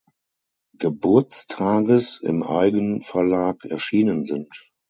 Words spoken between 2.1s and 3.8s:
im Eigenverlag